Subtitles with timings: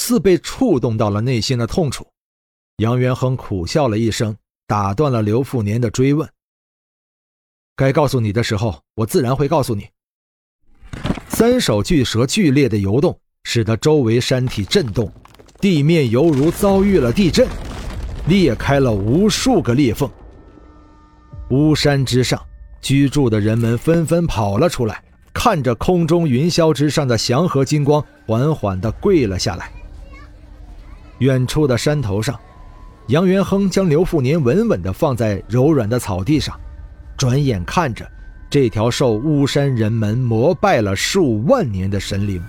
[0.00, 2.06] 似被触动到了内心的痛楚，
[2.78, 4.34] 杨元亨苦笑了一声，
[4.66, 6.26] 打断了刘富年的追问。
[7.76, 9.86] 该告诉你的时候，我自然会告诉你。
[11.28, 15.12] 三手巨蛇剧烈的游动，使得周围山体震动，
[15.60, 17.46] 地面犹如遭遇了地震，
[18.26, 20.10] 裂开了无数个裂缝。
[21.50, 22.42] 巫山之上
[22.80, 29.70] 居住的人们纷纷跑了出来，看着空中云霄之上的祥和金光，缓缓地跪了下来。
[31.20, 32.38] 远处的山头上，
[33.08, 36.58] 杨元亨将刘富年稳稳地放在柔软的草地上，
[37.16, 38.10] 转眼看着
[38.48, 42.42] 这条受巫山人们膜拜了数万年的神灵。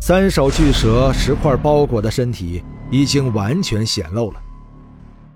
[0.00, 4.40] 三首巨蛇石块包裹的身体已经完全显露了，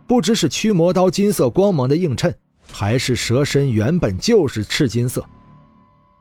[0.06, 2.32] 不知是驱魔刀金色光芒的映衬，
[2.70, 5.24] 还是蛇身原本就是赤金色，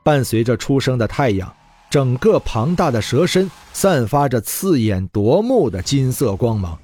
[0.04, 1.54] 伴随着初升的太阳。
[1.90, 6.78] 整个庞大的蛇身散发着刺眼夺目的金色光芒。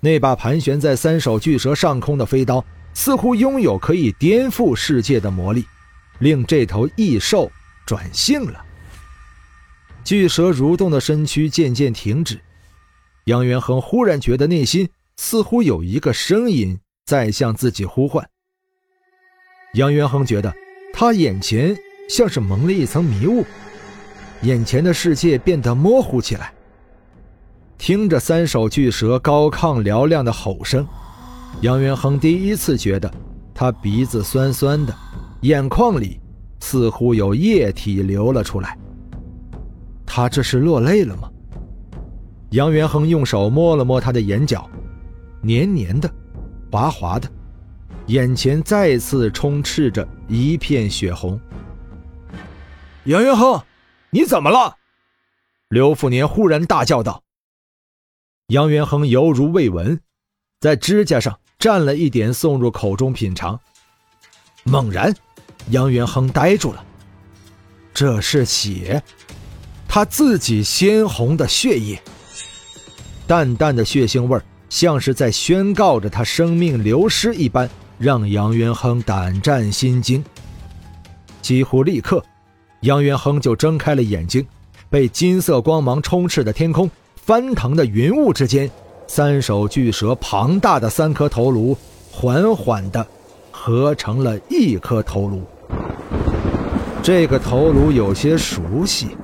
[0.00, 5.64] 那把盘旋在三手巨蛇上空的飞刀，似乎拥有可以颠覆世界的魔力，
[6.18, 7.50] 令这头异兽
[7.86, 8.64] 转性了。
[10.04, 12.38] 巨蛇蠕动的身躯渐渐停止，
[13.24, 18.28] 杨元亨忽然觉得内心似乎有一个声音在向自己呼唤。
[19.72, 20.54] 杨元亨觉得
[20.92, 21.74] 他眼前
[22.08, 23.44] 像是蒙了一层迷雾。
[24.44, 26.52] 眼前的世界变得模糊起来。
[27.78, 30.86] 听着三首巨蛇高亢嘹亮的吼声，
[31.62, 33.10] 杨元亨第一次觉得
[33.54, 34.94] 他鼻子酸酸的，
[35.40, 36.20] 眼眶里
[36.60, 38.78] 似乎有液体流了出来。
[40.04, 41.30] 他这是落泪了吗？
[42.50, 44.68] 杨元亨用手摸了摸他的眼角，
[45.40, 46.10] 黏黏的，
[46.70, 47.26] 滑滑的，
[48.08, 51.40] 眼前再次充斥着一片血红。
[53.04, 53.58] 杨元亨。
[54.14, 54.76] 你怎么了？
[55.70, 57.24] 刘富年忽然大叫道。
[58.46, 60.00] 杨元亨犹如未闻，
[60.60, 63.58] 在指甲上蘸了一点，送入口中品尝。
[64.62, 65.12] 猛然，
[65.70, 66.84] 杨元亨呆住了。
[67.92, 69.02] 这是血，
[69.88, 72.00] 他自己鲜红的血液。
[73.26, 80.24] 淡淡的血腥味像是在宣告着他生命流失一般，让杨元亨胆战心惊。
[81.42, 82.24] 几乎立刻。
[82.84, 84.46] 杨元亨就睁开了眼睛，
[84.90, 88.70] 被金色光芒充斥的天空，翻腾的云雾之间，
[89.06, 91.74] 三手巨蛇庞大的三颗头颅，
[92.12, 93.06] 缓缓地
[93.50, 95.42] 合成了一颗头颅。
[97.02, 99.16] 这个头颅有些熟悉。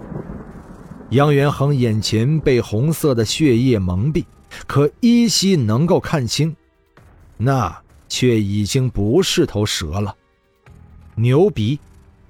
[1.10, 4.24] 杨元亨眼前被红色的血液蒙蔽，
[4.66, 6.56] 可依稀能够看清，
[7.36, 7.76] 那
[8.08, 10.16] 却已经不是头蛇了。
[11.14, 11.78] 牛鼻，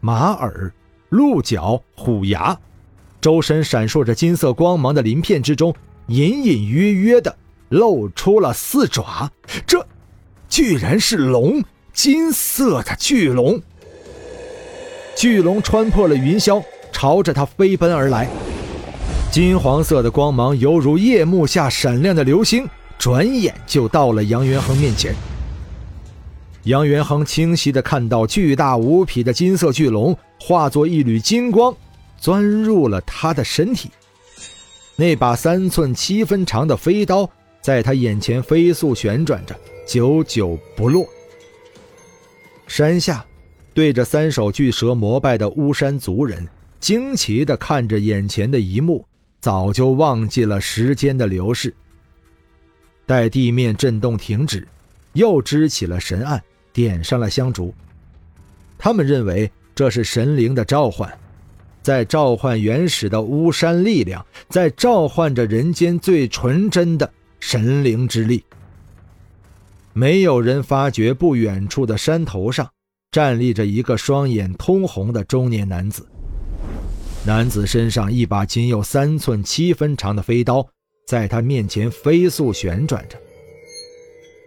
[0.00, 0.72] 马耳。
[1.10, 2.56] 鹿角、虎牙，
[3.20, 5.74] 周身闪烁着金色光芒的鳞片之中，
[6.06, 7.36] 隐隐约约的
[7.68, 9.30] 露出了四爪。
[9.66, 9.84] 这，
[10.48, 11.62] 居然是龙！
[11.92, 13.60] 金色的巨龙！
[15.16, 16.62] 巨龙穿破了云霄，
[16.92, 18.28] 朝着他飞奔而来。
[19.32, 22.68] 金黄色的光芒犹如夜幕下闪亮的流星，
[22.98, 25.12] 转眼就到了杨元亨面前。
[26.64, 31.74] 杨元亨清晰地看到巨大无匹的金色巨龙化作一缕金光，
[32.18, 33.90] 钻入了他的身体。
[34.94, 37.28] 那把三寸七分长的飞刀
[37.62, 41.08] 在他眼前飞速旋转着，久久不落。
[42.66, 43.24] 山下，
[43.72, 46.46] 对着三首巨蛇膜拜的巫山族人
[46.78, 49.02] 惊奇地看着眼前的一幕，
[49.40, 51.74] 早就忘记了时间的流逝。
[53.06, 54.68] 待地面震动停止，
[55.14, 56.40] 又支起了神案。
[56.72, 57.74] 点上了香烛，
[58.78, 61.12] 他们认为这是神灵的召唤，
[61.82, 68.44] 在召唤原始的巫山力量，在召唤着人间最纯真的神灵之力。
[69.92, 72.70] 没有人发觉，不远处的山头上
[73.10, 76.06] 站立着一个双眼通红的中年男子。
[77.26, 80.66] 男子身上一把仅有三寸七分长的飞刀，
[81.06, 83.18] 在他面前飞速旋转着，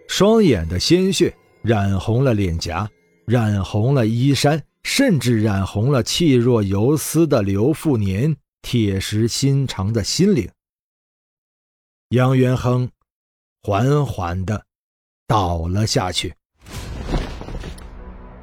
[0.08, 1.32] 双眼的鲜血。
[1.64, 2.86] 染红了脸颊，
[3.24, 10.46] 染红了衣衫，甚至染红了气若游丝的刘富年铁石心肠的心灵。
[12.10, 12.86] 杨元亨
[13.62, 14.62] 缓缓的
[15.26, 16.34] 倒了下去。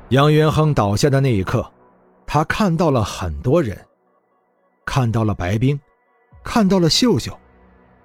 [0.09, 1.71] 杨元亨倒下的那一刻，
[2.25, 3.77] 他看到了很多人，
[4.83, 5.79] 看到了白冰，
[6.43, 7.39] 看到了秀秀，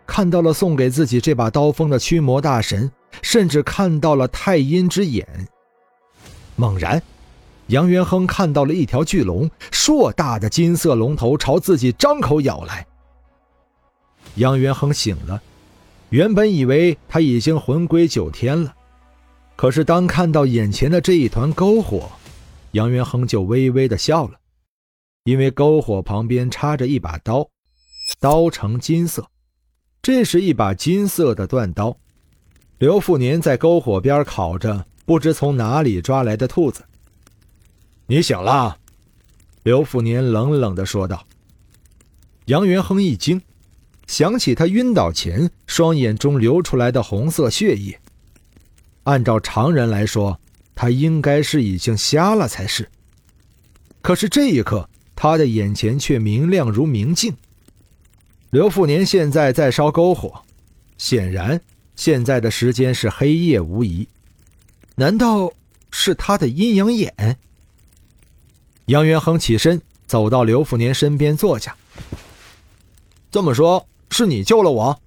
[0.06, 2.92] 看到了送给自己这把刀锋的驱魔大神，
[3.22, 5.48] 甚至看到了太阴之眼。
[6.56, 7.02] 猛然。
[7.68, 12.86] 杨元亨看到了一条巨龙，硕大的金色龙头朝自己张口咬来。
[14.36, 15.42] 杨元亨醒了，
[16.10, 18.72] 原本以为他已经魂归九天了，
[19.56, 22.08] 可是当看到眼前的这一团篝火，
[22.70, 24.38] 杨元亨就微微的笑了，
[25.24, 27.48] 因为篝火旁边插着一把刀，
[28.20, 29.26] 刀呈金色，
[30.00, 31.96] 这是一把金色的断刀。
[32.78, 36.84] 刘富年在篝火边烤着不知从哪里抓来的兔子。
[38.06, 38.76] 你醒了，
[39.62, 41.26] 刘富年冷冷的说道。
[42.44, 43.40] 杨元亨一惊，
[44.06, 47.98] 想起他晕倒前双眼中流出来的红色血液。
[49.04, 50.38] 按照常人来说，
[50.74, 52.90] 他应该是已经瞎了才是。
[54.02, 57.34] 可是这一刻，他的眼前却明亮如明镜。
[58.50, 60.42] 刘富年现在在烧篝火，
[60.98, 61.58] 显然
[61.96, 64.06] 现在的时间是黑夜无疑。
[64.94, 65.52] 难道
[65.90, 67.36] 是他的阴阳眼？
[68.86, 71.76] 杨元亨起身，走到刘福年身边坐下。
[73.30, 74.98] 这么说，是你救了我？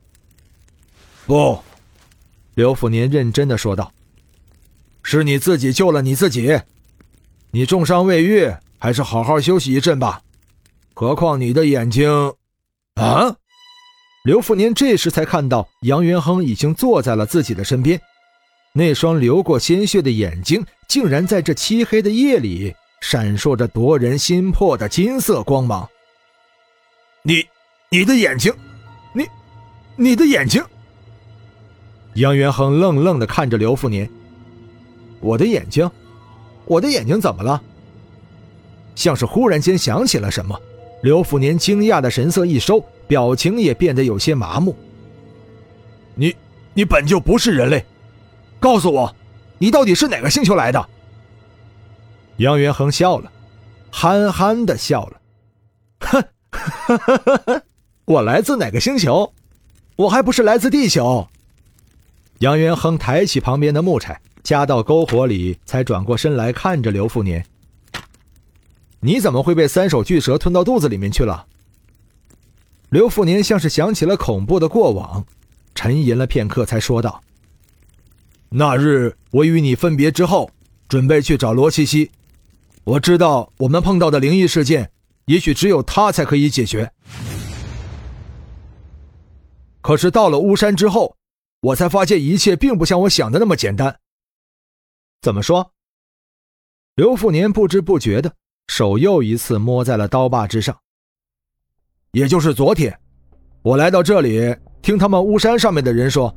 [1.26, 1.58] 不，
[2.56, 3.92] 刘福年认真的说道
[5.02, 6.60] ：“是你自己救了你自己。
[7.52, 10.22] 你重伤未愈，还是好好休息一阵吧。
[10.94, 12.08] 何况你的眼睛……
[12.96, 13.36] 啊！”
[14.24, 18.00] 刘富年这时才看到杨元亨已经坐在了自己的身边，
[18.74, 22.74] 那双流过鲜血的眼睛，竟然在这漆黑的夜里。
[23.02, 25.88] 闪烁着夺人心魄的金色光芒。
[27.24, 27.46] 你，
[27.90, 28.54] 你的眼睛，
[29.14, 29.26] 你，
[29.96, 30.62] 你的眼睛。
[32.16, 34.10] 杨元亨愣愣的看着刘富年。
[35.22, 35.90] 我的眼睛，
[36.66, 37.62] 我的眼睛怎么了？
[38.96, 40.60] 像是忽然间想起了什么，
[41.02, 44.76] 刘富年惊讶的神色一收，表情也变得有些麻木。
[46.14, 46.36] 你，
[46.76, 47.84] 你本就不是人类，
[48.60, 49.16] 告诉我，
[49.58, 50.90] 你到底是哪个星球来的？
[52.38, 53.32] 杨元亨笑了，
[53.90, 55.22] 憨憨的笑了，
[56.02, 56.24] 哼，
[58.06, 59.34] 我来自哪个星球？
[59.96, 61.28] 我还不是来自地球。
[62.38, 67.44] 杨元亨抬起旁边的木柴，夹到篝火里，才转过身来看着刘富年
[69.02, 71.48] ：“你怎么会被三手巨蛇吞到肚子里面去了？”
[72.90, 75.24] 刘富年像是想起了恐怖的过往，
[75.76, 77.22] 沉吟了片刻，才说道
[78.50, 80.50] ：“那日我与你分别之后，
[80.88, 82.10] 准备去找罗七七。”
[82.86, 84.92] 我知道我们碰到的灵异事件，
[85.26, 86.92] 也许只有他才可以解决。
[89.82, 91.16] 可是到了巫山之后，
[91.62, 94.00] 我才发现一切并不像我想的那么简单。
[95.22, 95.72] 怎么说？
[96.96, 98.34] 刘富年不知不觉的
[98.68, 100.80] 手又一次摸在了刀把之上。
[102.12, 102.92] 也就是昨天，
[103.62, 106.36] 我来到这里，听他们巫山上面的人说，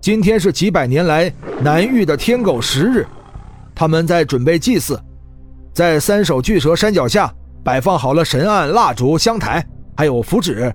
[0.00, 1.30] 今天是几百年来
[1.60, 3.06] 难遇的天狗食日，
[3.74, 4.98] 他们在准备祭祀。
[5.74, 7.32] 在三首巨蛇山脚下
[7.62, 9.64] 摆放好了神案、蜡烛、香台，
[9.94, 10.72] 还有符纸。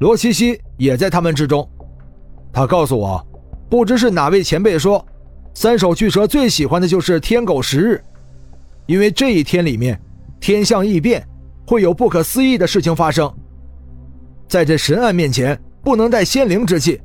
[0.00, 1.66] 罗西西也在他们之中。
[2.52, 3.24] 他告诉我，
[3.70, 5.04] 不知是哪位前辈说，
[5.54, 8.02] 三首巨蛇最喜欢的就是天狗食日，
[8.86, 10.00] 因为这一天里面
[10.40, 11.24] 天象异变，
[11.66, 13.32] 会有不可思议的事情发生。
[14.48, 17.00] 在这神案面前，不能带仙灵之气，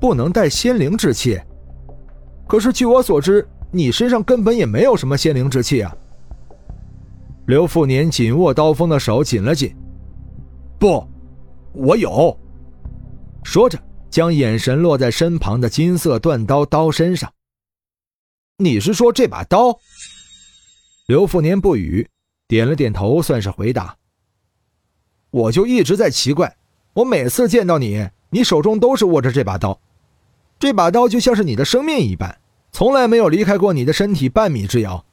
[0.00, 1.38] 不能带仙灵之气。
[2.46, 3.46] 可是据我所知。
[3.70, 5.94] 你身上根本也没有什么仙灵之气啊！
[7.48, 9.76] 刘富年紧握刀锋的手紧了紧。
[10.78, 11.06] 不，
[11.74, 12.34] 我有。
[13.44, 17.30] 说着，将眼神落在身旁的金色断刀刀身上。
[18.56, 19.78] 你是说这把刀？
[21.08, 22.08] 刘富年不语，
[22.48, 23.96] 点了点头，算是回答。
[25.30, 26.56] 我就一直在奇怪，
[26.94, 29.78] 我每次见到你，你手中都是握着这把刀，
[30.58, 32.38] 这把刀就像是你的生命一般。
[32.72, 35.04] 从来没有离开过你的身体半米之遥。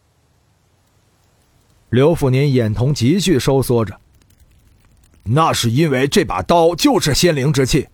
[1.89, 3.99] 刘福年眼瞳急剧收缩着。
[5.23, 7.87] 那是因为这把刀就是仙灵之气。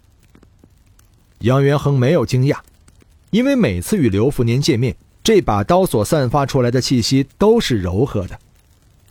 [1.40, 2.58] 杨元亨没有惊讶，
[3.30, 8.38] 因为每次与刘福年见面，这把刀所散发出来的气息都是柔和的，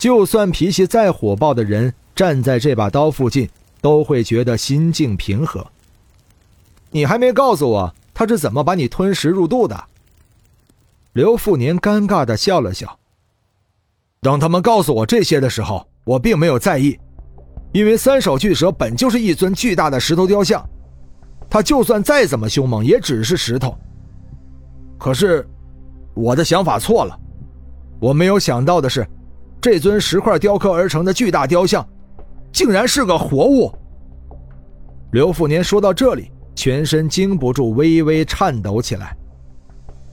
[0.01, 3.47] 就算脾气再火爆的人站在这把刀附近，
[3.81, 5.63] 都会觉得心境平和。
[6.89, 9.79] 你还没告诉我他是怎么把你吞食入肚的？
[11.13, 12.97] 刘富年尴尬的笑了笑。
[14.21, 16.99] 等他们告诉我这些的时候，我并没有在意，
[17.71, 20.67] 因为三手巨蛇本就是一尊巨大的石头雕像，
[21.47, 23.77] 它就算再怎么凶猛，也只是石头。
[24.97, 25.47] 可是，
[26.15, 27.15] 我的想法错了。
[27.99, 29.07] 我没有想到的是，
[29.61, 31.87] 这尊石块雕刻而成的巨大雕像，
[32.51, 33.71] 竟然是个活物。
[35.11, 39.15] 刘富年说到这里，全身经不住微微颤抖起来。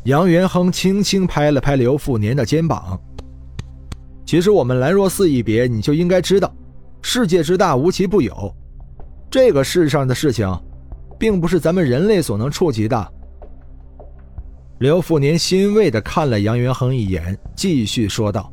[0.05, 3.01] 杨元亨轻轻拍了拍刘富年的肩膀。
[4.27, 6.55] 其实我们兰若寺一别，你就应该知道，
[7.01, 8.55] 世界之大，无奇不有。
[9.31, 10.47] 这个世上的事情，
[11.19, 13.13] 并不是咱们人类所能触及的。
[14.81, 18.53] 刘富年欣慰地看了杨元亨一眼，继续说道：“